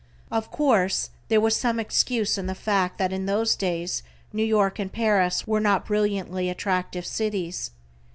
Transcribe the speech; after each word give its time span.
Of 0.31 0.49
course 0.49 1.11
there 1.27 1.39
was 1.39 1.55
some 1.55 1.79
excuse 1.79 2.35
in 2.35 2.47
the 2.47 2.55
fact 2.55 2.97
that 2.97 3.13
in 3.13 3.27
those 3.27 3.53
days 3.55 4.01
New 4.33 4.41
York 4.43 4.79
and 4.79 4.91
Paris 4.91 5.45
were 5.45 5.59
not 5.59 5.85
brilliantly 5.85 6.49
attractive 6.49 7.05
cities. 7.05 7.69